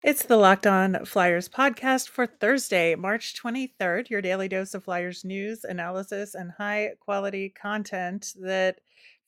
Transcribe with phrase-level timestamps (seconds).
[0.00, 5.24] It's the Locked On Flyers podcast for Thursday, March 23rd, your daily dose of Flyers
[5.24, 8.78] news, analysis, and high quality content that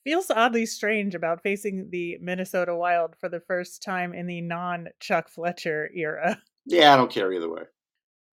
[0.05, 4.87] feels oddly strange about facing the Minnesota Wild for the first time in the non
[5.01, 6.41] Chuck Fletcher era.
[6.65, 7.63] Yeah, I don't care either way.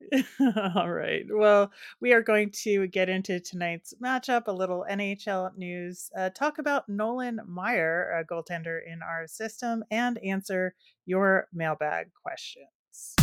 [0.74, 1.24] All right.
[1.30, 1.70] Well,
[2.00, 6.88] we are going to get into tonight's matchup, a little NHL news, uh, talk about
[6.88, 10.74] Nolan Maier, a goaltender in our system, and answer
[11.06, 13.14] your mailbag questions.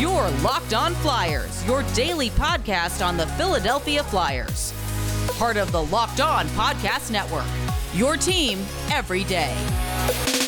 [0.00, 4.72] Your Locked On Flyers, your daily podcast on the Philadelphia Flyers.
[5.38, 7.46] Part of the Locked On Podcast Network.
[7.94, 10.47] Your team every day.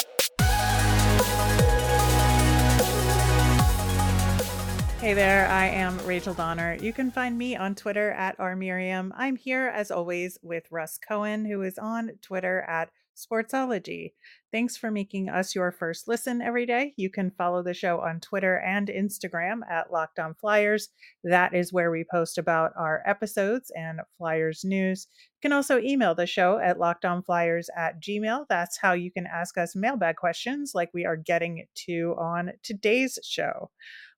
[5.01, 6.75] Hey there, I am Rachel Donner.
[6.75, 9.13] You can find me on Twitter at rmiriam.
[9.17, 14.13] I'm here as always with Russ Cohen, who is on Twitter at Sportsology.
[14.53, 16.93] Thanks for making us your first listen every day.
[16.99, 20.91] You can follow the show on Twitter and Instagram at Locked On Flyers.
[21.25, 25.07] That is where we post about our episodes and Flyers news.
[25.43, 28.45] You can also email the show at lockedonflyers at gmail.
[28.51, 33.19] That's how you can ask us mailbag questions like we are getting to on today's
[33.23, 33.71] show.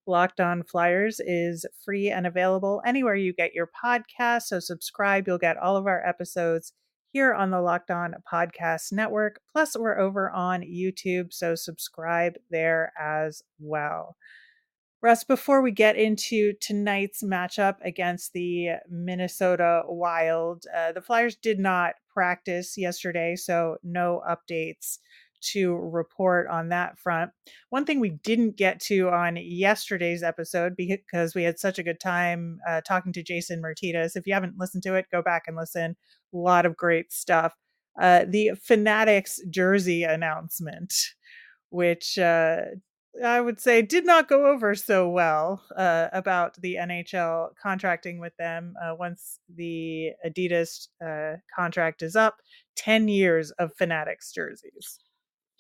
[0.07, 4.43] Locked On Flyers is free and available anywhere you get your podcast.
[4.43, 5.27] So subscribe.
[5.27, 6.73] You'll get all of our episodes
[7.13, 9.41] here on the Locked On Podcast Network.
[9.53, 11.33] Plus, we're over on YouTube.
[11.33, 14.17] So subscribe there as well.
[15.03, 21.59] Russ, before we get into tonight's matchup against the Minnesota Wild, uh, the Flyers did
[21.59, 24.99] not practice yesterday, so no updates
[25.53, 27.31] to report on that front.
[27.71, 32.01] One thing we didn't get to on yesterday's episode because we had such a good
[32.01, 34.17] time uh, talking to Jason Martinez.
[34.17, 35.97] If you haven't listened to it, go back and listen.
[36.35, 37.55] A lot of great stuff.
[38.01, 40.95] Uh, the Fanatics jersey announcement,
[41.71, 42.63] which uh,
[43.23, 48.35] I would say did not go over so well uh, about the NHL contracting with
[48.39, 52.37] them uh, once the Adidas uh, contract is up.
[52.77, 54.99] 10 years of Fanatics jerseys.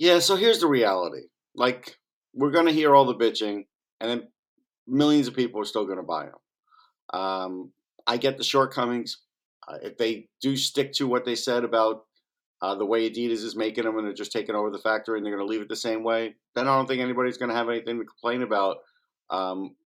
[0.03, 1.29] Yeah, so here's the reality.
[1.55, 1.97] Like,
[2.35, 3.67] we're going to hear all the bitching,
[4.01, 4.23] and then
[4.89, 7.21] millions of people are still going to buy them.
[7.21, 7.73] Um,
[8.05, 9.19] I get the shortcomings.
[9.69, 12.03] Uh, if they do stick to what they said about
[12.63, 15.25] uh, the way Adidas is making them and they're just taking over the factory and
[15.25, 17.55] they're going to leave it the same way, then I don't think anybody's going to
[17.55, 18.79] have anything to complain about
[19.31, 19.77] um,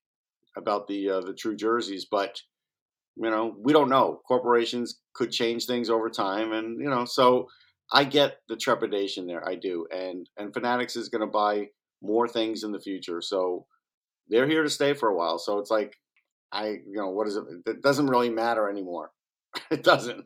[0.57, 2.07] about the uh, the true jerseys.
[2.11, 2.41] But
[3.17, 4.23] you know, we don't know.
[4.27, 7.49] Corporations could change things over time, and you know, so
[7.93, 9.47] I get the trepidation there.
[9.47, 11.69] I do, and and Fanatics is going to buy
[12.03, 13.67] more things in the future, so
[14.29, 15.39] they're here to stay for a while.
[15.39, 15.97] So it's like,
[16.53, 17.45] I you know what is it?
[17.67, 19.13] It doesn't really matter anymore.
[19.71, 20.25] it doesn't.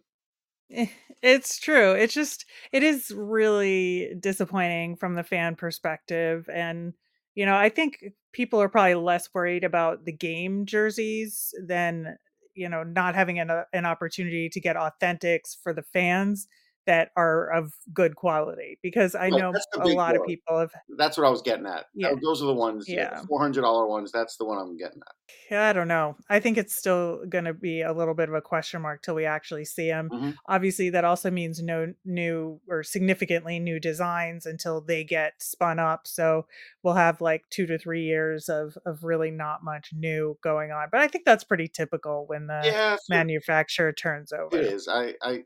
[0.72, 0.86] Eh,
[1.22, 1.92] it's true.
[1.92, 6.94] It's just it is really disappointing from the fan perspective, and
[7.34, 12.16] you know I think people are probably less worried about the game jerseys than
[12.54, 16.48] you know not having an, an opportunity to get authentics for the fans
[16.86, 20.72] that are of good quality because I know a lot of people have.
[20.96, 21.86] That's what I was getting at.
[21.94, 22.12] Yeah.
[22.22, 22.86] Those are the ones.
[22.88, 23.22] Yeah.
[23.38, 24.12] Hundred dollar ones.
[24.12, 25.14] That's the one I'm getting at.
[25.50, 26.16] Yeah, I don't know.
[26.28, 29.14] I think it's still going to be a little bit of a question mark till
[29.14, 30.08] we actually see them.
[30.10, 30.30] Mm-hmm.
[30.46, 36.06] Obviously, that also means no new or significantly new designs until they get spun up.
[36.06, 36.46] So
[36.82, 40.88] we'll have like two to three years of of really not much new going on.
[40.90, 44.56] But I think that's pretty typical when the yeah, manufacturer turns over.
[44.56, 44.88] It is.
[44.88, 45.44] I I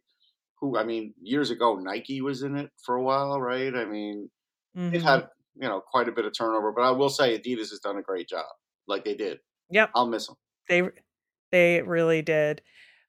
[0.64, 3.74] who I mean, years ago Nike was in it for a while, right?
[3.74, 4.30] I mean,
[4.76, 4.94] mm-hmm.
[4.94, 7.80] it had you know quite a bit of turnover, but I will say Adidas has
[7.80, 8.46] done a great job,
[8.88, 9.38] like they did.
[9.70, 10.36] Yep, I'll miss them.
[10.68, 10.82] They
[11.52, 12.62] they really did.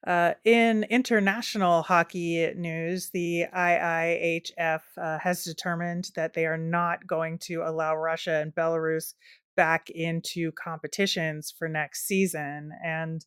[0.06, 7.38] Uh, in international hockey news, the IIHF uh, has determined that they are not going
[7.38, 9.14] to allow Russia and Belarus
[9.56, 12.70] back into competitions for next season.
[12.84, 13.24] And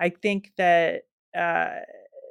[0.00, 1.02] I think that
[1.36, 1.80] uh,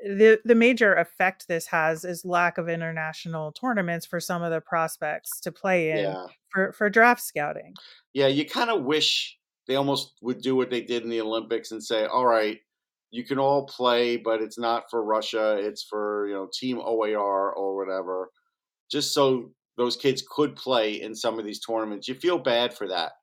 [0.03, 4.59] the the major effect this has is lack of international tournaments for some of the
[4.59, 6.25] prospects to play in yeah.
[6.51, 7.73] for for draft scouting.
[8.13, 11.71] Yeah, you kind of wish they almost would do what they did in the Olympics
[11.71, 12.59] and say, "All right,
[13.11, 15.57] you can all play, but it's not for Russia.
[15.57, 18.29] It's for you know Team OAR or whatever."
[18.91, 22.09] Just so those kids could play in some of these tournaments.
[22.09, 23.13] You feel bad for that,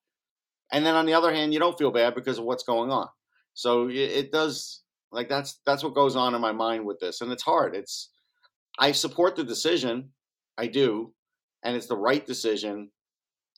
[0.73, 3.09] and then on the other hand, you don't feel bad because of what's going on.
[3.53, 7.21] So it, it does like that's that's what goes on in my mind with this,
[7.21, 7.75] and it's hard.
[7.77, 8.13] It's
[8.79, 10.13] I support the decision,
[10.59, 11.15] I do,
[11.65, 12.93] and it's the right decision.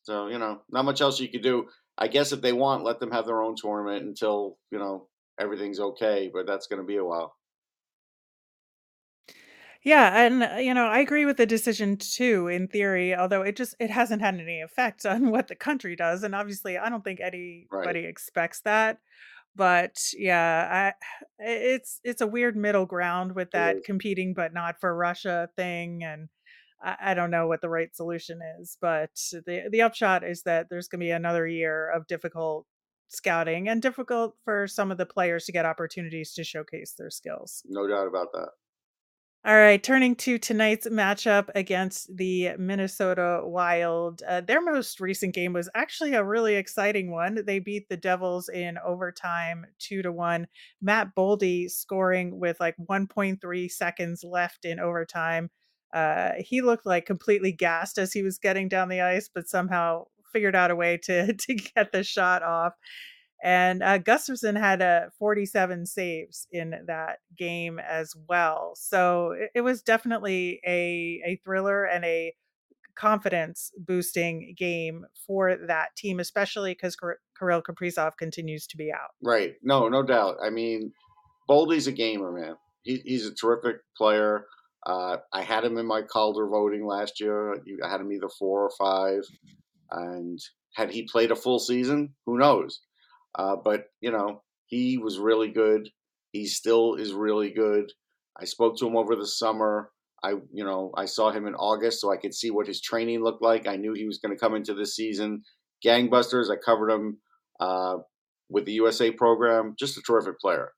[0.04, 1.68] So you know, not much else you could do.
[1.98, 5.08] I guess if they want, let them have their own tournament until you know
[5.38, 6.30] everything's okay.
[6.32, 7.36] But that's going to be a while.
[9.82, 13.56] Yeah, and uh, you know, I agree with the decision too in theory, although it
[13.56, 17.04] just it hasn't had any effect on what the country does and obviously I don't
[17.04, 17.20] think
[17.70, 17.92] Right.
[17.92, 19.00] anybody expects that.
[19.54, 24.94] But yeah, I it's it's a weird middle ground with that competing but not for
[24.94, 26.28] Russia thing and
[26.82, 29.10] I, I don't know what the right solution is, but
[29.46, 32.66] the the upshot is that there's going to be another year of difficult
[33.08, 37.62] scouting and difficult for some of the players to get opportunities to showcase their skills.
[37.68, 38.48] No doubt about that.
[39.44, 44.22] All right, turning to tonight's matchup against the Minnesota Wild.
[44.22, 47.42] Uh, their most recent game was actually a really exciting one.
[47.44, 50.46] They beat the Devils in overtime, two to one.
[50.80, 55.50] Matt Boldy scoring with like 1.3 seconds left in overtime.
[55.92, 60.04] Uh, he looked like completely gassed as he was getting down the ice, but somehow
[60.32, 62.74] figured out a way to to get the shot off.
[63.42, 68.72] And uh, Gustavsson had a 47 saves in that game as well.
[68.76, 72.34] So it, it was definitely a, a thriller and a
[72.94, 76.96] confidence boosting game for that team, especially because
[77.38, 79.10] Kirill Kaprizov continues to be out.
[79.22, 79.54] Right.
[79.62, 80.36] No, no doubt.
[80.42, 80.92] I mean,
[81.48, 82.56] Boldy's a gamer, man.
[82.82, 84.46] He, he's a terrific player.
[84.86, 87.54] Uh, I had him in my Calder voting last year.
[87.54, 89.22] I had him either four or five.
[89.90, 90.38] And
[90.74, 92.80] had he played a full season, who knows?
[93.34, 95.88] Uh, but you know, he was really good.
[96.32, 97.92] He still is really good.
[98.40, 99.90] I spoke to him over the summer.
[100.24, 103.22] I, you know, I saw him in August, so I could see what his training
[103.22, 103.66] looked like.
[103.66, 105.42] I knew he was going to come into this season
[105.84, 106.50] gangbusters.
[106.50, 107.18] I covered him
[107.60, 107.96] uh,
[108.48, 109.74] with the USA program.
[109.78, 110.72] Just a terrific player.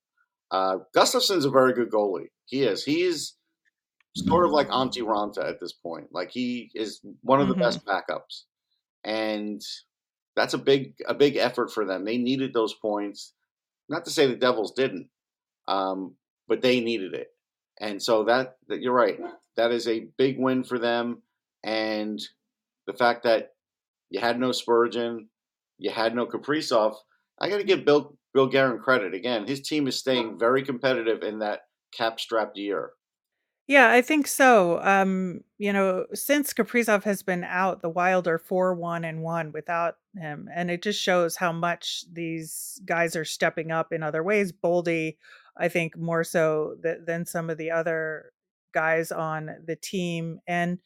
[0.51, 2.29] Uh, Gustavsson's a very good goalie.
[2.47, 2.85] He is.
[2.85, 3.35] He is
[4.17, 6.07] sort of like Antti Raanta at this point.
[6.13, 7.61] Like he is one of the Mhm.
[7.61, 8.45] best backups,
[9.05, 9.61] and
[10.37, 12.05] that's a big a big effort for them.
[12.05, 13.33] They needed those points.
[13.89, 15.09] Not to say the Devils didn't,
[15.69, 16.15] um,
[16.49, 17.29] but they needed it,
[17.81, 19.19] and so that, that you're right.
[19.57, 21.23] That is a big win for them,
[21.63, 22.21] and
[22.87, 23.53] the fact that
[24.11, 25.29] you had no Spurgeon,
[25.79, 26.95] you had no Kaprizov.
[27.39, 29.47] I got to give Bill Bill Guerin credit again.
[29.47, 31.61] His team is staying very competitive in that
[31.93, 32.93] cap strapped year.
[33.67, 34.81] Yeah, I think so.
[34.83, 39.97] Um, you know, since Kaprizov has been out, the Wild are 4-1 and 1 without
[40.15, 44.53] him, and it just shows how much these guys are stepping up in other ways.
[44.53, 45.17] Boldy,
[45.57, 48.33] I think more so th- than some of the other
[48.75, 50.79] guys on the team, and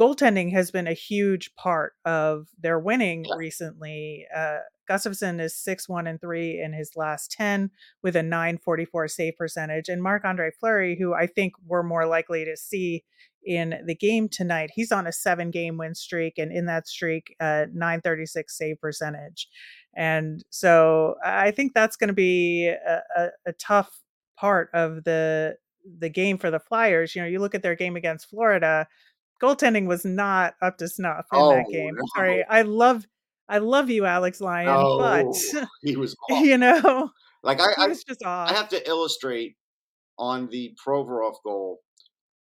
[0.00, 3.36] goaltending has been a huge part of their winning Yeah.
[3.36, 4.26] recently.
[4.34, 4.58] Uh,
[4.90, 7.70] Gustavsson is 6-1 and 3 in his last 10
[8.02, 9.88] with a 944 save percentage.
[9.88, 13.04] And Marc Andre Fleury, who I think we're more likely to see
[13.46, 17.34] in the game tonight, he's on a seven game win streak, and in that streak,
[17.40, 19.48] uh, 936 save percentage.
[19.96, 24.00] And so I think that's going to be a, a, a tough
[24.36, 25.56] part of the
[25.98, 27.14] the game for the Flyers.
[27.14, 28.86] You know, you look at their game against Florida,
[29.42, 31.94] goaltending was not up to snuff in Oh that game.
[31.94, 33.04] no, Sorry, I love
[33.48, 36.40] I love you, Alex Lyon, but he was off.
[36.40, 37.10] you know,
[37.42, 39.56] Like I, I, was just I have to illustrate
[40.18, 41.80] on the Provorov goal.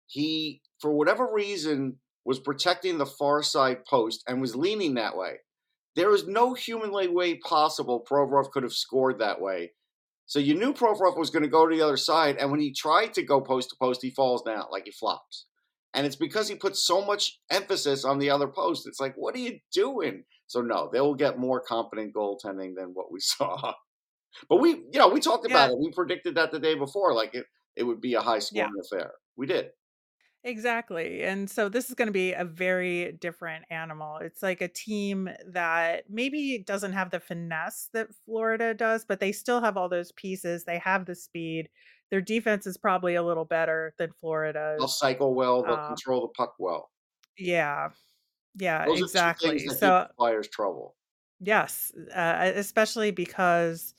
[0.07, 5.35] He, for whatever reason, was protecting the far side post and was leaning that way.
[5.95, 9.71] There is no humanly way possible Provorov could have scored that way.
[10.25, 12.73] So you knew Provorov was going to go to the other side, and when he
[12.73, 15.45] tried to go post to post, he falls down like he flops.
[15.93, 18.87] And it's because he puts so much emphasis on the other post.
[18.87, 20.23] It's like, what are you doing?
[20.47, 23.73] So no, they will get more competent goaltending than what we saw.
[24.47, 25.77] But we, you know, we talked about it.
[25.77, 28.71] We predicted that the day before, like it, it would be a high yeah, scoring
[28.81, 29.11] affair.
[29.35, 29.71] We did.
[30.43, 31.23] Exactly.
[31.23, 34.17] And so this is going to be a very different animal.
[34.17, 39.31] It's like a team that maybe doesn't have the finesse that Florida does, but they
[39.31, 40.65] still have all those pieces.
[40.65, 41.69] They have the speed.
[42.09, 44.77] Their defense is probably a little better than Florida's.
[44.77, 44.89] They'll Florida's.
[44.89, 45.65] cycle well.
[45.65, 46.91] They'll Um, control the puck well.
[47.37, 47.89] yeah,
[48.55, 49.67] yeah, Those are two things exactly.
[49.67, 50.95] that give So Flyers trouble.
[51.39, 53.93] Yes, uh, especially because,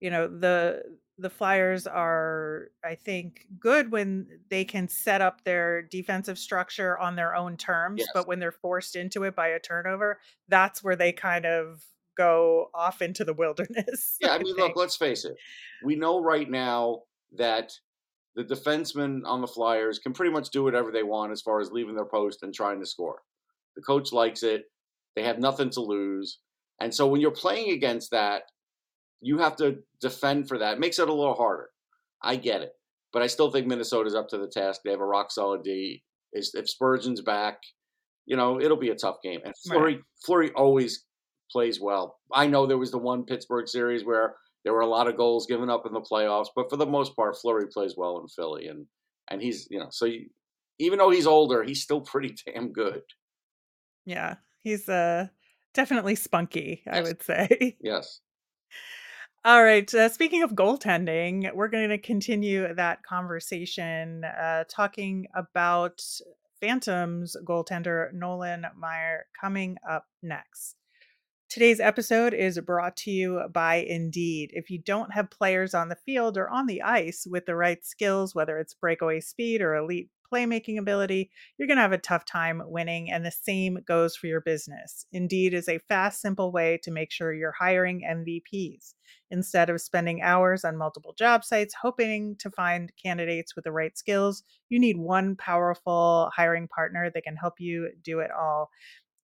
[0.00, 5.82] you know, the the Flyers are, I think, good when they can set up their
[5.82, 8.08] defensive structure on their own terms, Yes.
[8.12, 10.18] but when they're forced into it by a turnover,
[10.48, 11.84] that's where they kind of
[12.16, 15.36] go off into the wilderness, Yeah, I I mean, look, let's face it.
[15.84, 17.02] We know right now
[17.36, 17.72] that
[18.36, 21.70] the defensemen on the Flyers can pretty much do whatever they want as far as
[21.70, 23.22] leaving their post and trying to score.
[23.76, 24.64] The coach likes it.
[25.14, 26.40] They have nothing to lose.
[26.80, 28.42] And so when you're playing against that,
[29.24, 30.74] you have to defend for that.
[30.74, 31.70] It makes it a little harder.
[32.22, 32.72] I get it.
[33.12, 34.80] But I still think Minnesota's up to the task.
[34.84, 36.02] They have a rock solid D.
[36.32, 37.58] Is- If Spurgeon's back,
[38.26, 39.40] you know, it'll be a tough game.
[39.44, 39.76] And Right.
[39.76, 41.04] Fleury, Fleury always
[41.50, 42.18] plays well.
[42.32, 45.46] I know there was the one Pittsburgh series where there were a lot of goals
[45.46, 48.66] given up in the playoffs, but for the most part, Fleury plays well in Philly,
[48.68, 48.86] and
[49.30, 50.28] and he's you know so you,
[50.78, 53.02] even though he's older, he's still pretty damn good.
[54.06, 55.28] Yeah, he's uh
[55.74, 57.76] definitely spunky, I would say.
[57.82, 58.20] Yes.
[59.46, 59.92] All right.
[59.92, 66.02] Uh, speaking of goaltending, we're going to continue that conversation uh, talking about
[66.62, 70.76] Phantoms goaltender Nolan Maier coming up next.
[71.50, 74.48] Today's episode is brought to you by Indeed.
[74.54, 77.84] If you don't have players on the field or on the ice with the right
[77.84, 82.24] skills, whether it's breakaway speed or elite playmaking ability, you're going to have a tough
[82.24, 83.10] time winning.
[83.10, 85.06] And the same goes for your business.
[85.12, 88.94] Indeed is a fast, simple way to make sure you're hiring MVPs.
[89.30, 93.96] Instead of spending hours on multiple job sites hoping to find candidates with the right
[93.96, 98.70] skills, you need one powerful hiring partner that can help you do it all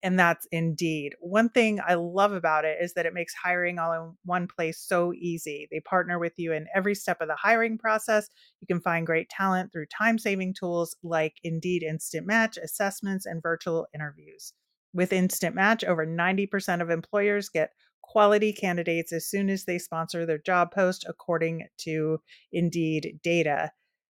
[0.02, 1.14] and that's Indeed.
[1.21, 4.78] One thing I love about it is that it makes hiring all in one place
[4.80, 5.69] so easy.
[5.71, 8.28] They partner with you in every step of the hiring process.
[8.61, 13.42] You can find great talent through time saving tools like Indeed Instant Match, assessments, and
[13.42, 14.52] virtual interviews.
[14.92, 17.71] With Instant Match, over 90% of employers get
[18.02, 22.21] quality candidates as soon as they sponsor their job post, according to
[22.52, 23.71] Indeed data.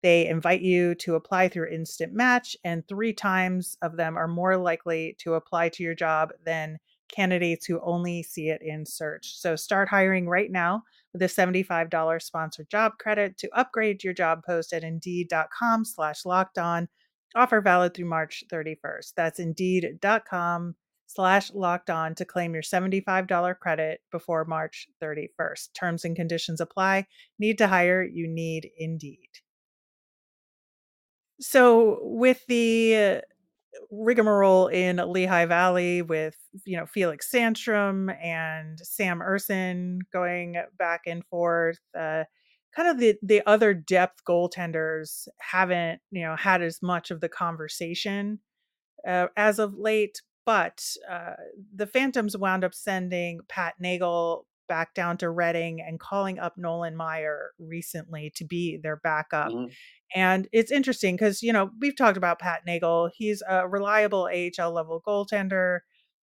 [0.03, 4.57] They invite you to apply through Instant Match, and three times of them are more
[4.57, 6.79] likely to apply to your job than
[7.11, 9.37] candidates who only see it in search.
[9.37, 14.43] So start hiring right now with a $75 sponsored job credit to upgrade your job
[14.47, 16.89] post at indeed.com slash locked on.
[17.35, 19.15] Offer valid through March 31st.
[19.17, 20.75] That's indeed.com
[21.07, 25.75] slash locked on to claim your $75 credit before March 31st.
[25.75, 27.07] Terms and conditions apply.
[27.39, 28.03] Need to hire?
[28.03, 29.29] You need Indeed.
[31.41, 33.23] So with the
[33.91, 41.25] rigmarole in Lehigh Valley with you know Felix Sandstrom and Sam Ersson going back and
[41.27, 42.25] forth, uh,
[42.75, 47.29] kind of the the other depth goaltenders haven't you know had as much of the
[47.29, 48.41] conversation
[49.07, 50.21] uh, as of late.
[50.47, 51.35] But uh,
[51.77, 56.97] the Phantoms wound up sending Pat Nagle back down to Reading and calling up Nolan
[56.97, 59.49] Maier recently to be their backup.
[59.49, 59.73] Mm-hmm.
[60.15, 63.11] And it's interesting because, you know, we've talked about Pat Nagle.
[63.13, 65.81] He's a reliable AHL level goaltender.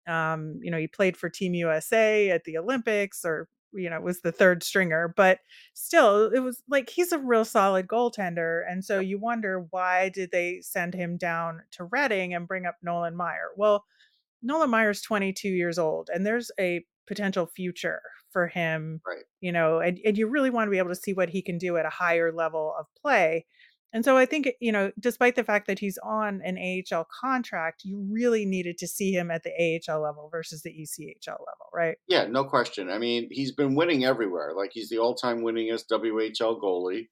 [0.06, 4.20] Um, you know, he played for Team USA at the Olympics or, you know, was
[4.20, 5.38] the third stringer, but
[5.72, 8.60] still, it was like he's a real solid goaltender.
[8.70, 12.76] And so you wonder why did they send him down to Reading and bring up
[12.82, 13.48] Nolan Maier?
[13.56, 13.86] Well,
[14.46, 18.00] Nolan Maier's 22 years old, and there's a potential future
[18.32, 19.24] for him, right.
[19.40, 21.58] you know, and, and you really want to be able to see what he can
[21.58, 23.46] do at a higher level of play.
[23.92, 27.82] And so I think, you know, despite the fact that he's on an AHL contract,
[27.84, 31.96] you really needed to see him at the AHL level versus the ECHL level, right?
[32.06, 32.90] Yeah, no question.
[32.90, 34.52] I mean, he's been winning everywhere.
[34.54, 37.08] Like he's the all time winningest WHL goalie.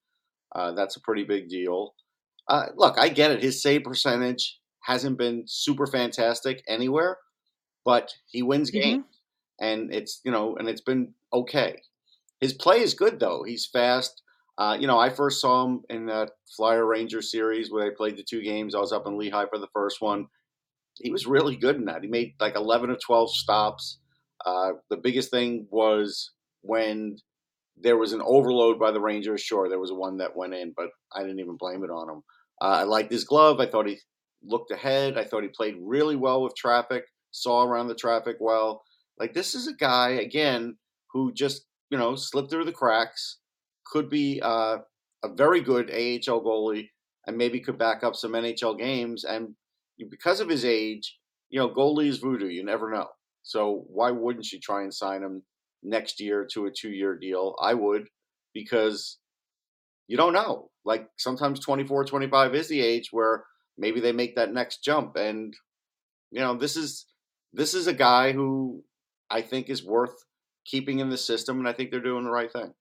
[0.54, 1.94] Uh, that's a pretty big deal.
[2.48, 3.42] Uh, look, I get it.
[3.42, 7.16] His save percentage hasn't been super fantastic anywhere,
[7.84, 8.80] but he wins mm-hmm.
[8.80, 9.04] games.
[9.60, 11.80] And it's, you know, and it's been okay.
[12.40, 13.44] His play is good, though.
[13.44, 14.22] He's fast.
[14.58, 18.16] Uh, you know, I first saw him in the Flyer Ranger series where they played
[18.16, 18.74] the two games.
[18.74, 20.26] I was up in Lehigh for the first one.
[21.00, 22.02] He was really good in that.
[22.02, 23.98] He made like 11 or 12 stops.
[24.44, 27.16] Uh, the biggest thing was when
[27.76, 29.40] there was an overload by the Rangers.
[29.40, 32.22] Sure, there was one that went in, but I didn't even blame it on him.
[32.60, 33.58] Uh, I liked his glove.
[33.58, 33.98] I thought he
[34.42, 35.18] looked ahead.
[35.18, 38.84] I thought he played really well with traffic, saw around the traffic well.
[39.18, 40.76] Like, this is a guy, again,
[41.12, 43.38] who just, you know, slipped through the cracks
[43.86, 44.78] could be uh,
[45.22, 46.88] a very good AHL goalie
[47.26, 49.24] and maybe could back up some NHL games.
[49.24, 49.54] And
[50.10, 51.18] because of his age,
[51.50, 52.48] you know, goalie is voodoo.
[52.48, 53.08] You never know.
[53.42, 55.42] So why wouldn't you try and sign him
[55.82, 57.56] next year to a two-year deal?
[57.60, 58.08] I would
[58.52, 59.18] because
[60.08, 60.70] you don't know.
[60.84, 63.44] Like sometimes 24, 25 is the age where
[63.78, 65.16] maybe they make that next jump.
[65.16, 65.54] And
[66.30, 67.06] you know, this is
[67.54, 68.82] this is a guy who
[69.30, 70.24] I think is worth
[70.64, 72.74] keeping in the system, and I think they're doing the right thing.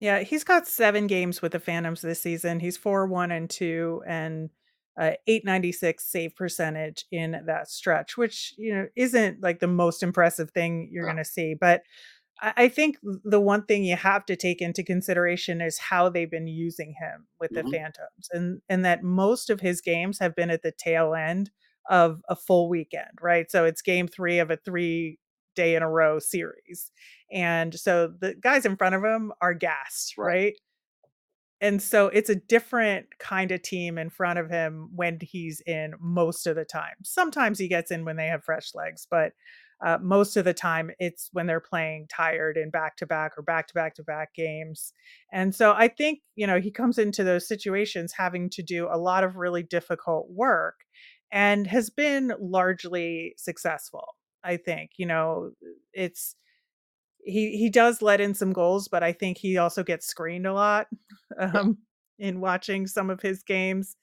[0.00, 2.60] Yeah, he's got 7 games with the Phantoms this season.
[2.60, 4.50] He's 4-1 and 2 and
[4.98, 10.50] uh, 896 save percentage in that stretch, which, you know, isn't like the most impressive
[10.52, 11.54] thing you're going to see.
[11.54, 11.82] But
[12.40, 16.30] I, I think the one thing you have to take into consideration is how they've
[16.30, 17.72] been using him with the mm-hmm.
[17.72, 21.50] Phantoms and, and that most of his games have been at the tail end
[21.90, 23.50] of a full weekend, right?
[23.50, 25.18] So it's game three of a three
[25.54, 26.90] day in a row series.
[27.32, 30.26] And so the guys in front of him are gassed, right?
[30.26, 30.54] right?
[31.60, 35.94] And so it's a different kind of team in front of him when he's in
[36.00, 36.94] most of the time.
[37.04, 39.32] Sometimes he gets in when they have fresh legs, but
[39.84, 43.42] uh, most of the time it's when they're playing tired in back to back or
[43.42, 44.92] back to back to back games.
[45.32, 48.98] And so I think, you know, he comes into those situations having to do a
[48.98, 50.83] lot of really difficult work
[51.34, 54.14] and has been largely successful.
[54.44, 55.50] I think, you know,
[55.92, 56.36] it's
[57.24, 60.54] he he does let in some goals, but I think he also gets screened a
[60.54, 60.86] lot
[61.38, 61.78] um,
[62.18, 63.96] in watching some of his games.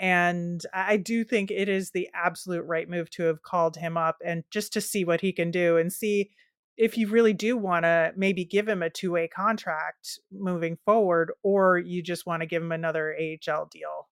[0.00, 4.16] And I do think it is the absolute right move to have called him up
[4.26, 6.32] and just to see what he can do and see
[6.76, 11.30] if you really do want to maybe give him a two way contract moving forward,
[11.44, 14.08] or you just want to give him another AHL deal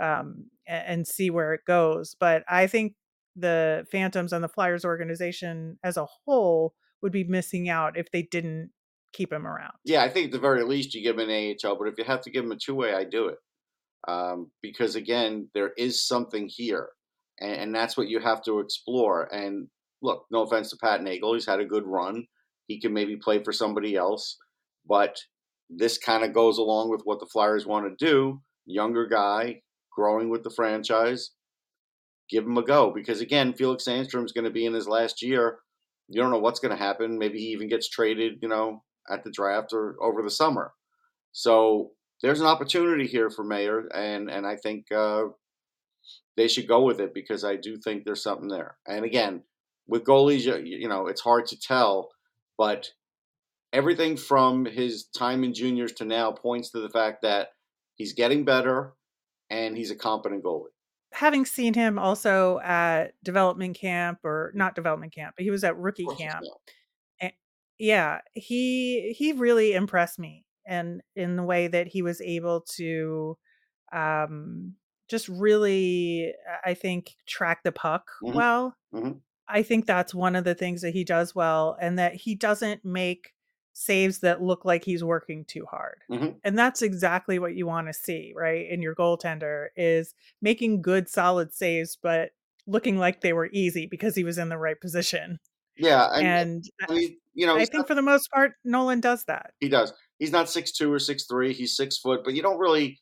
[0.00, 2.16] um, and, see where it goes.
[2.18, 2.94] But I think
[3.36, 8.22] the Phantoms and the Flyers organization as a whole would be missing out if they
[8.22, 8.70] didn't
[9.12, 9.72] keep him around.
[9.84, 12.04] Yeah, I think at the very least you give him an AHL, but if you
[12.04, 13.38] have to give him a two way, I do it.
[14.08, 16.88] Um, because again, there is something here,
[17.38, 19.28] and, and, that's what you have to explore.
[19.30, 19.68] And
[20.00, 22.24] look, no offense to Pat Nagle, he's had a good run.
[22.66, 24.38] He can maybe play for somebody else,
[24.86, 25.18] but
[25.68, 28.40] this kind of goes along with what the Flyers want to do.
[28.64, 29.60] Younger guy,
[29.94, 31.30] growing with the franchise,
[32.28, 32.92] give him a go.
[32.92, 35.58] Because again, Felix Sandstrom's going to be in his last year
[36.10, 37.18] you don't know what's going to happen.
[37.18, 40.72] Maybe he even gets traded, you know, at the draft or over the summer.
[41.32, 45.26] So there's an opportunity here for Maier, and and I think uh,
[46.36, 48.76] they should go with it because I do think there's something there.
[48.88, 49.44] And again,
[49.86, 52.10] with goalies, you, you know, it's hard to tell,
[52.58, 52.88] but
[53.72, 57.50] everything from his time in juniors to now points to the fact that
[57.94, 58.94] he's getting better
[59.50, 60.70] and he's a competent goalie
[61.12, 65.76] having seen him also at development camp or not development camp, but he was at
[65.76, 66.44] rookie camp.
[67.20, 67.32] And,
[67.78, 73.36] yeah, he he really impressed me and in the way that he was able to
[73.92, 74.74] um
[75.08, 76.32] just really
[76.64, 78.36] I think track the puck mm-hmm.
[78.36, 78.76] well.
[78.94, 79.18] Mm-hmm.
[79.48, 82.84] I think that's one of the things that he does well and that he doesn't
[82.84, 83.32] make
[83.72, 85.98] saves that look like he's working too hard.
[86.10, 86.30] Mm-hmm.
[86.44, 88.68] And that's exactly what you want to see, right?
[88.68, 92.30] In your goaltender is making good solid saves but
[92.66, 95.38] looking like they were easy because he was in the right position.
[95.76, 99.00] Yeah, I, and I mean, you know, I think not, for the most part Nolan
[99.00, 99.52] does that.
[99.60, 99.92] He does.
[100.18, 101.52] He's not six two or six three.
[101.52, 103.00] He's six foot, but you don't really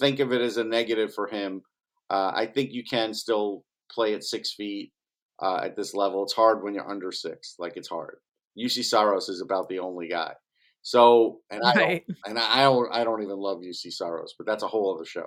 [0.00, 1.62] think of it as a negative for him.
[2.08, 4.92] Uh, I think you can still play at six feet
[5.40, 6.22] uh, at this level.
[6.22, 7.56] It's hard when you're under six.
[7.58, 8.16] Like it's hard.
[8.58, 10.34] Juuse Saros is about the only guy.
[10.82, 12.04] So, and I right.
[12.06, 15.04] don't, and I don't, I don't even love Juuse Saros, but that's a whole other
[15.04, 15.26] show.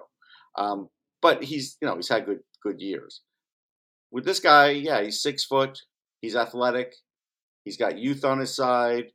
[0.58, 0.90] Um,
[1.22, 3.22] but he's, you know, he's had good, good years.
[4.12, 5.80] With this guy, yeah, he's six foot,
[6.22, 6.94] he's athletic,
[7.64, 9.06] he's got youth on his side.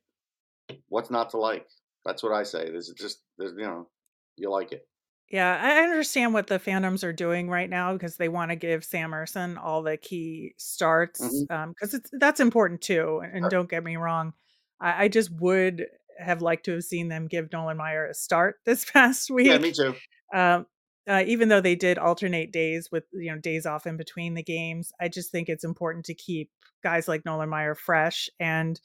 [0.89, 1.67] What's not to like?
[2.05, 2.71] That's what I say.
[2.71, 3.89] There's just, there's, you know,
[4.37, 4.87] you like it.
[5.31, 8.85] Yeah, I understand what the Phantoms are doing right now because they want to give
[8.85, 11.69] Sam Ersson all the key starts because mm-hmm.
[11.71, 13.23] um, it's that's important too.
[13.23, 14.33] And, don't get me wrong,
[14.81, 15.87] I, I, just would
[16.19, 19.47] have liked to have seen them give Nolan Maier a start this past week.
[19.47, 19.95] Yeah, me too.
[20.35, 20.67] Um,
[21.09, 24.43] uh, even though they did alternate days with you know days off in between the
[24.43, 26.51] games, I just think it's important to keep
[26.83, 28.81] guys like Nolan Maier fresh and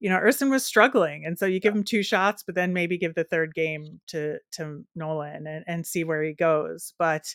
[0.00, 1.24] you know, Ersson was struggling.
[1.24, 4.38] And so you give him two shots, but then maybe give the third game to
[4.52, 6.92] to Nolan and, and see where he goes.
[6.98, 7.34] But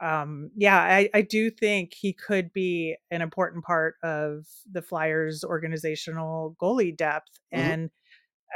[0.00, 5.44] um, yeah, I, I do think he could be an important part of the Flyers
[5.44, 7.30] organizational goalie depth.
[7.54, 7.70] Mm-hmm.
[7.70, 7.90] And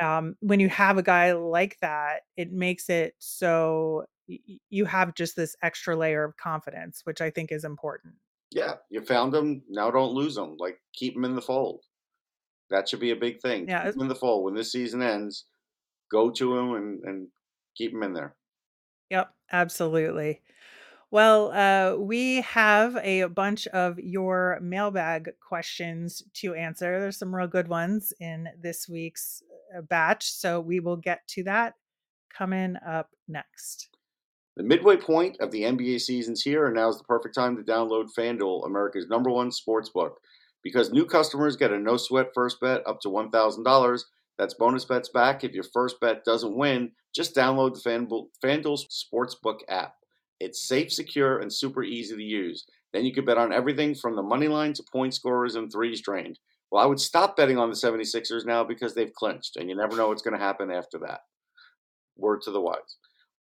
[0.00, 4.38] um, when you have a guy like that, it makes it so y-
[4.70, 8.14] you have just this extra layer of confidence, which I think is important.
[8.50, 9.62] Yeah, you found him.
[9.68, 10.56] Now don't lose him.
[10.58, 11.84] Like keep him in the fold.
[12.70, 13.68] That should be a big thing.
[13.68, 15.44] Yeah, in the fall when this season ends,
[16.10, 17.28] go to him and and
[17.76, 18.34] keep him in there.
[19.10, 20.42] Yep, absolutely.
[21.12, 26.98] Well, uh, we have a bunch of your mailbag questions to answer.
[26.98, 29.42] There's some real good ones in this week's
[29.76, 31.74] uh, batch, so we will get to that
[32.36, 33.90] coming up next.
[34.56, 37.62] The midway point of the NBA season's here, and now is the perfect time to
[37.62, 40.18] download FanDuel, America's number one sports book
[40.62, 44.04] because new customers get a no sweat first bet up to $1,000.
[44.38, 46.92] That's bonus bets back if your first bet doesn't win.
[47.14, 49.94] Just download the FanDuel, Sportsbook app.
[50.40, 52.66] It's safe, secure, and super easy to use.
[52.92, 56.02] Then you can bet on everything from the money line to point scorers and threes
[56.02, 56.38] drained.
[56.70, 59.96] Well, I would stop betting on the 76ers now because they've clinched, and you never
[59.96, 61.20] know what's going to happen after that.
[62.16, 62.96] Word to the wise.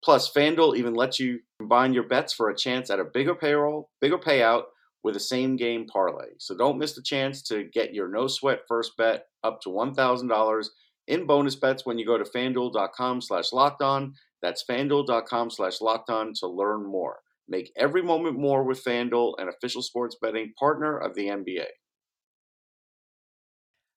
[0.03, 3.89] Plus, FanDuel even lets you combine your bets for a chance at a bigger payroll,
[4.01, 4.63] bigger payout,
[5.03, 6.29] with a same game parlay.
[6.37, 10.65] So don't miss the chance to get your no sweat first bet up to $1,000
[11.07, 14.13] in bonus bets when you go to fanduel.com slash locked on.
[14.41, 17.19] That's fanduel.com slash locked on to learn more.
[17.47, 21.65] Make every moment more with FanDuel, an official sports betting partner of the NBA.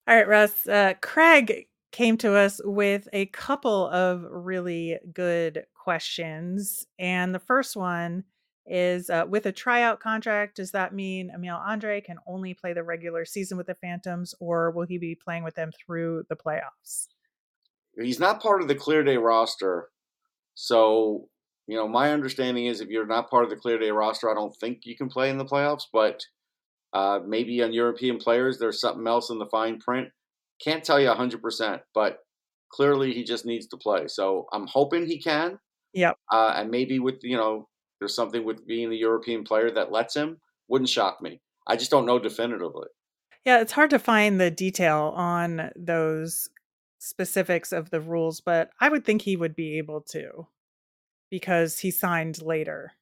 [0.07, 0.67] All right, Russ.
[0.67, 6.85] Uh, Craig came to us with a couple of really good questions.
[6.99, 8.23] And the first one
[8.67, 12.83] is uh, with a tryout contract, does that mean Emil Andrae can only play the
[12.83, 17.07] regular season with the Phantoms, or will he be playing with them through the playoffs?
[17.99, 19.89] He's not part of the clear day roster.
[20.53, 21.29] So,
[21.67, 24.33] you know, my understanding is if you're not part of the clear day roster, I
[24.33, 26.23] don't think you can play in the playoffs, but
[26.93, 30.09] uh, maybe on European players, there's something else in the fine print.
[30.63, 32.19] Can't tell you 100%, but
[32.71, 34.07] clearly he just needs to play.
[34.07, 35.59] So I'm hoping he can.
[35.93, 36.15] Yep.
[36.31, 37.67] Uh, and maybe with, you know,
[37.99, 40.39] there's something with being the European player that lets him.
[40.67, 41.41] Wouldn't shock me.
[41.65, 42.87] I just don't know definitively.
[43.45, 46.49] Yeah, it's hard to find the detail on those
[46.99, 50.47] specifics of the rules, but I would think he would be able to
[51.29, 52.93] because he signed later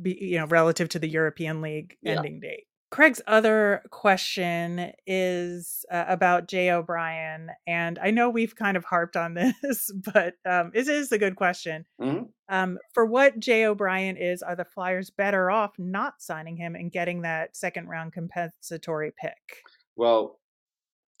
[0.00, 2.16] be, you know, relative to the European League Yeah.
[2.16, 2.66] ending date.
[2.90, 9.16] Craig's other question is uh, about Jay O'Brien, and I know we've kind of harped
[9.16, 11.84] on this, but um, it is a good question.
[12.00, 12.28] Mhm.
[12.48, 16.92] Um, for what Jay O'Brien is, are the Flyers better off not signing him and
[16.92, 19.62] getting that second round compensatory pick?
[19.96, 20.38] Well,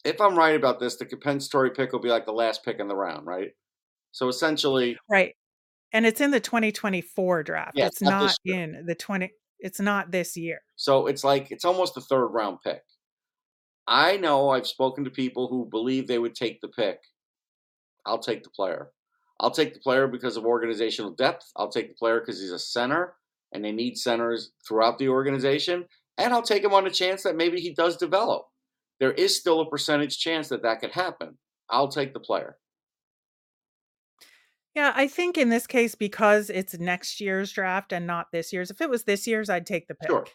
[0.04, 2.86] if I'm right about this, the compensatory pick will be like the last pick in
[2.86, 3.50] the round, right?
[4.12, 5.34] So essentially, Right.
[5.92, 7.72] And it's in the 2024 draft.
[7.74, 10.60] Yeah, it's it's not not in the 20 it's not this year.
[10.76, 12.82] so it's like it's almost a third round pick.
[13.88, 16.98] I know I've spoken to people who believe they would take the pick.
[18.04, 18.90] I'll take the player.
[19.40, 21.50] I'll take the player because of organizational depth.
[21.56, 23.14] I'll take the player because he's a center
[23.52, 25.84] and they need centers throughout the organization.
[26.18, 28.46] And I'll take him on a chance that maybe he does develop.
[28.98, 31.36] There is still a percentage chance that that could happen.
[31.68, 32.56] I'll take the player.
[34.76, 38.70] Yeah, I think in this case because it's next year's draft and not this year's.
[38.70, 40.10] If it was this year's, I'd take the pick.
[40.10, 40.26] Sure.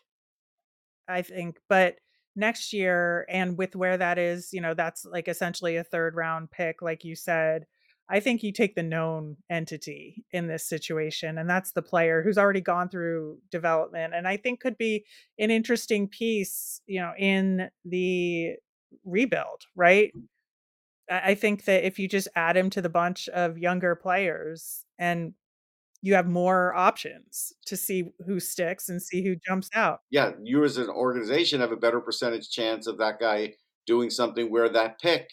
[1.08, 1.98] I think, but
[2.36, 6.50] next year and with where that is, you know, that's like essentially a third round
[6.50, 7.68] pick like you said.
[8.10, 12.40] I think you take the known entity in this situation and that's the player who's
[12.40, 15.06] already gone through development and I think could be
[15.38, 18.56] an interesting piece, you know, in the
[19.06, 20.12] rebuild, right?
[21.12, 25.34] I think that if you just add him to the bunch of younger players and
[26.02, 30.00] you have more options to see who sticks and see who jumps out.
[30.10, 33.54] Yeah, you as an organization have a better percentage chance of that guy
[33.86, 35.30] doing something where that pick,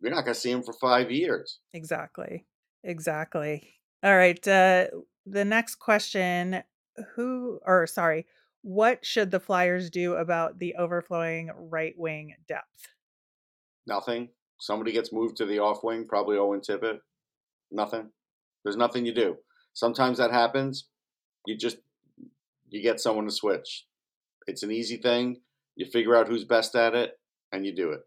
[0.00, 1.58] you're not going to see him for five years.
[1.72, 2.46] Exactly.
[2.84, 3.74] Exactly.
[4.02, 4.46] All right.
[4.46, 4.86] Uh,
[5.26, 6.62] the next question
[7.14, 8.26] Who, or sorry,
[8.62, 12.88] what should the Flyers do about the overflowing right wing depth?
[13.86, 14.30] Nothing.
[14.60, 16.98] Somebody gets moved to the off wing, probably Owen Tippett.
[17.70, 18.10] Nothing.
[18.64, 19.36] There's nothing you do.
[19.72, 20.88] Sometimes that happens.
[21.46, 21.78] You just
[22.68, 23.86] you get someone to switch.
[24.46, 25.40] It's an easy thing.
[25.76, 27.18] You figure out who's best at it,
[27.52, 28.00] and you do it.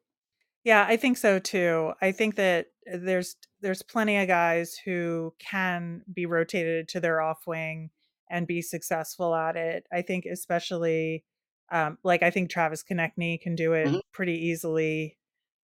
[0.64, 1.94] Yeah, I think so too.
[2.02, 7.48] I think that there's there's plenty of guys who can be rotated to their off
[7.48, 7.90] wing
[8.30, 9.86] and be successful at it.
[9.92, 11.24] I think especially
[11.72, 14.02] um, like I think Travis Konecny can do it Mhm.
[14.12, 15.18] pretty easily,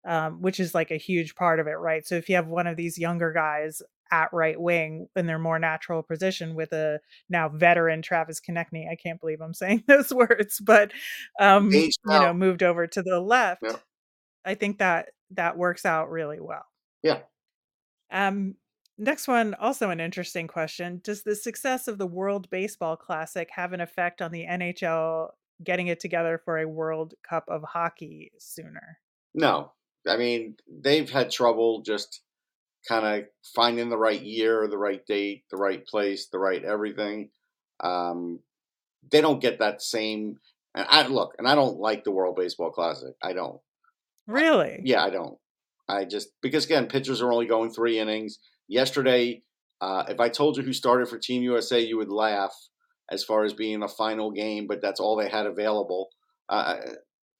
[0.06, 2.06] um, which is like a huge part of it, right?
[2.06, 5.58] So if you have one of these younger guys at right wing in their more
[5.58, 10.60] natural position with a now veteran Travis Konecny, I can't believe I'm saying those words,
[10.60, 10.92] but
[11.40, 13.62] um, you know, moved over to the left.
[13.62, 13.82] Yep.
[14.44, 16.64] I think that that works out really well.
[17.02, 17.18] Yeah.
[18.10, 18.54] Um,
[18.96, 21.00] next one, also an interesting question.
[21.04, 25.28] Does the success of the World Baseball Classic have an effect on the NHL
[25.62, 28.98] getting it together for a World Cup of Hockey sooner?
[29.34, 29.72] No,
[30.08, 32.22] I mean they've had trouble just
[32.88, 37.30] kind of finding the right year, the right date, the right place, the right everything.
[37.80, 38.40] Um,
[39.10, 40.38] they don't get that same.
[40.74, 43.14] And I look, and I don't like the World Baseball Classic.
[43.22, 43.60] I don't.
[44.26, 44.80] Really?
[44.84, 45.38] Yeah, I don't.
[45.88, 48.38] I just because again, pitchers are only going three innings.
[48.68, 49.42] Yesterday,
[49.80, 52.54] uh, if I told you who started for Team USA, you would laugh
[53.10, 56.10] as far as being a final game, but that's all they had available.
[56.48, 56.76] Uh,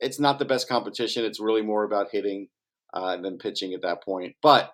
[0.01, 1.25] it's not the best competition.
[1.25, 2.49] It's really more about hitting
[2.95, 4.35] uh, than pitching at that point.
[4.43, 4.73] But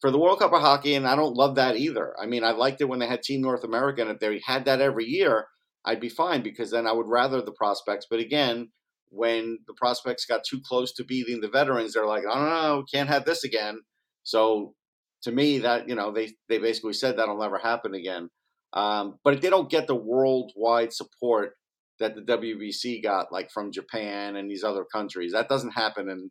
[0.00, 2.14] for the World Cup of Hockey, and I don't love that either.
[2.20, 4.66] I mean, I liked it when they had Team North America, and if they had
[4.66, 5.46] that every year,
[5.84, 8.06] I'd be fine because then I would rather the prospects.
[8.08, 8.70] But again,
[9.10, 12.84] when the prospects got too close to beating the veterans, they're like, I don't know,
[12.92, 13.80] can't have this again.
[14.24, 14.74] So
[15.22, 18.28] to me, that you know, they they basically said that'll never happen again.
[18.72, 21.52] Um, but they don't get the worldwide support
[22.00, 25.32] that the WBC got, like from Japan and these other countries.
[25.32, 26.30] That doesn't happen in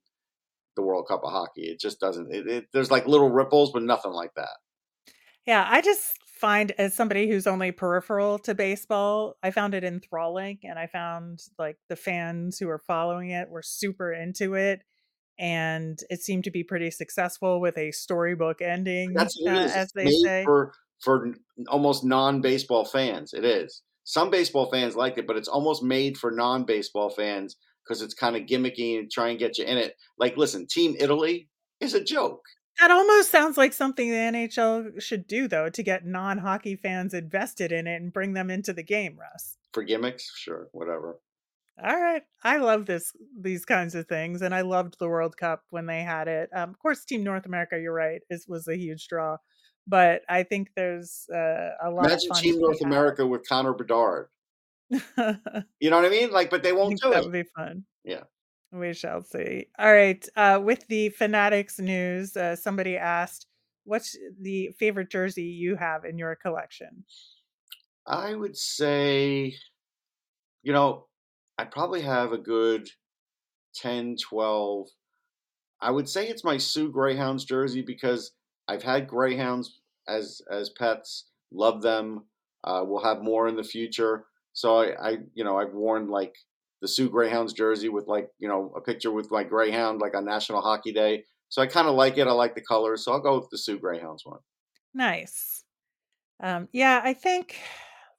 [0.76, 1.64] the World Cup of Hockey.
[1.64, 2.34] It just doesn't.
[2.34, 4.58] It, it, there's like little ripples, but nothing like that.
[5.46, 10.60] Yeah, I just find as somebody who's only peripheral to baseball, I found it enthralling
[10.64, 14.82] and I found like the fans who are following it were super into it.
[15.40, 19.72] and it seemed to be pretty successful with a storybook ending, That's uh, it is.
[19.74, 20.44] as they made say.
[20.44, 21.34] for for
[21.68, 23.34] almost non-baseball fans.
[23.34, 23.82] It is.
[24.06, 28.36] Some baseball fans like it, but it's almost made for non-baseball fans because it's kind
[28.36, 29.96] of gimmicky and try and get you in it.
[30.18, 32.44] Like, listen, Team Italy is a joke.
[32.80, 37.72] That almost sounds like something the NHL should do, though, to get non-hockey fans invested
[37.72, 39.58] in it and bring them into the game, Russ.
[39.74, 41.20] For gimmicks, sure, whatever.
[41.82, 42.22] All right.
[42.44, 46.02] I love this these kinds of things and I loved the World Cup when they
[46.02, 46.50] had it.
[46.56, 49.38] Um, of course Team North America, you're right, is was a huge draw.
[49.88, 54.28] But I think there's uh, a lot Imagine Team North America with Connor Bedard.
[55.80, 56.32] You know what I mean?
[56.32, 57.24] Like, but they won't do that it.
[57.24, 57.86] would be fun.
[58.04, 58.24] Yeah.
[58.72, 59.68] We shall see.
[59.78, 60.28] All right.
[60.36, 63.46] Uh, with the Fanatics news, uh, somebody asked,
[63.84, 67.06] "What's the favorite jersey you have in your collection?"
[68.06, 69.56] I would say,
[70.64, 71.08] you know,
[71.58, 72.90] I probably have a good
[73.76, 74.88] 10, 12.
[75.82, 78.34] I would say it's my Soo Greyhounds jersey because
[78.68, 82.26] I've had Greyhounds as as pets, love them.
[82.64, 84.28] Uh, we'll have more in the future.
[84.54, 86.36] So I, I, you know, I've worn like
[86.82, 90.26] the Soo Greyhounds jersey with like, you know, a picture with my Greyhound like on
[90.26, 91.24] National Hockey Day.
[91.50, 92.28] So I kind of like it.
[92.28, 93.04] I like the colors.
[93.04, 94.40] So I'll go with the Soo Greyhounds one.
[94.94, 95.64] Nice.
[96.42, 97.60] Um, yeah, I think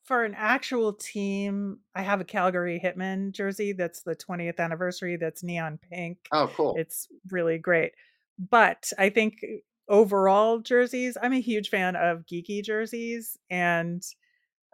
[0.04, 5.16] for an actual team, I have a Calgary Hitman jersey that's the 20th anniversary.
[5.16, 6.18] That's neon pink.
[6.32, 6.74] Oh, cool.
[6.76, 7.92] It's really great.
[8.38, 9.44] But I think
[9.88, 13.38] overall jerseys, I'm a huge fan of geeky jerseys.
[13.50, 14.02] And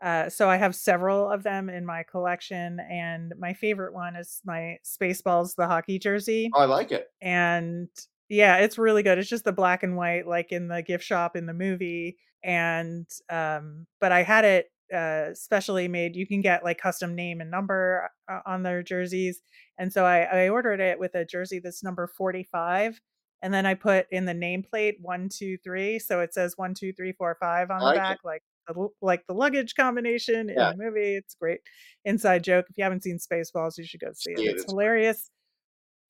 [0.02, 2.78] uh, so I have several of them in my collection.
[2.80, 6.50] And my favorite one is my Spaceballs, the hockey jersey.
[6.54, 7.08] Oh, I like it.
[7.20, 7.88] And
[8.28, 9.18] yeah, it's really good.
[9.18, 12.16] It's just the black and white, like in the gift shop in the movie.
[12.42, 16.16] And um, but I had it uh specially made.
[16.16, 19.42] You can get like custom name and number uh, on their jerseys.
[19.78, 23.00] And so I, I ordered it with a jersey that's number 45.
[23.42, 25.98] And then I put in the nameplate one, two, three.
[25.98, 27.98] So it says one, two, three, four, five on the like it.
[27.98, 31.14] back, like the, like the luggage combination in the movie.
[31.16, 31.60] It's great
[32.04, 32.66] inside joke.
[32.68, 34.38] If you haven't seen Spaceballs, you should go see it.
[34.38, 35.30] It, It's it's- hilarious.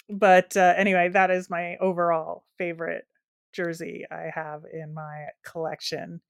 [0.09, 3.05] But uh, anyway, that is my overall favorite
[3.53, 6.21] jersey I have in my collection.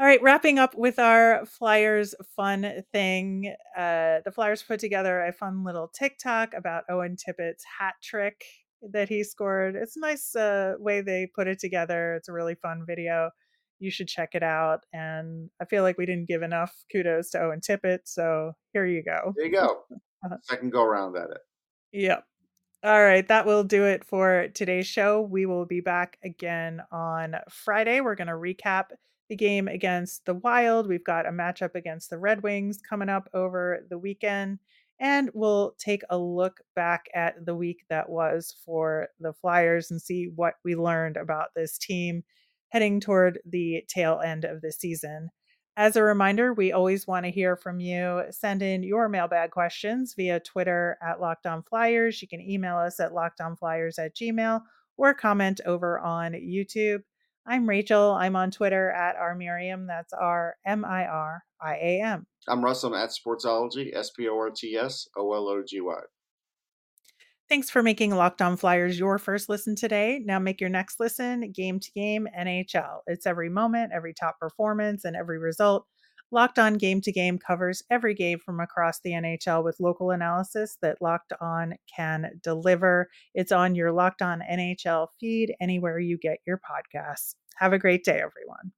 [0.00, 3.54] All right, wrapping up with our Flyers fun thing.
[3.76, 8.44] Uh, the Flyers put together a fun little TikTok about Owen Tippett's hat trick
[8.92, 9.76] that he scored.
[9.76, 12.14] It's a nice uh, way they put it together.
[12.14, 13.30] It's a really fun video.
[13.80, 14.84] You should check it out.
[14.92, 18.00] And I feel like we didn't give enough kudos to Owen Tippett.
[18.04, 19.34] So here you go.
[19.36, 19.84] There you go.
[20.24, 20.36] Uh-huh.
[20.42, 21.38] Second go around at it.
[21.92, 22.24] Yep.
[22.84, 25.20] All right, that will do it for today's show.
[25.20, 28.00] We will be back again on Friday.
[28.00, 28.86] We're going to recap
[29.28, 30.86] the game against the Wild.
[30.88, 34.60] We've got a matchup against the Red Wings coming up over the weekend.
[35.00, 40.02] And we'll take a look back at the week that was for the Flyers and
[40.02, 42.24] see what we learned about this team
[42.70, 45.30] heading toward the tail end of the season.
[45.76, 48.24] As a reminder, we always want to hear from you.
[48.30, 52.20] Send in your mailbag questions via Twitter at Locked On Flyers.
[52.20, 54.60] You can email us at lockedonflyers at gmail
[54.96, 57.02] or comment over on YouTube.
[57.48, 58.12] I'm Rachel.
[58.12, 59.86] I'm on Twitter at R Miriam.
[59.86, 62.26] That's R M I R I A M.
[62.46, 65.80] I'm Russell I'm at Sportsology, S P O R T S O L O G
[65.80, 65.94] Y.
[67.48, 70.20] Thanks for making Locked On Flyers your first listen today.
[70.22, 72.98] Now make your next listen game to game NHL.
[73.06, 75.86] It's every moment, every top performance, and every result.
[76.30, 80.76] Locked On Game to Game covers every game from across the NHL with local analysis
[80.82, 83.08] that Locked On can deliver.
[83.34, 87.34] It's on your Locked On NHL feed anywhere you get your podcasts.
[87.56, 88.72] Have a great day, everyone.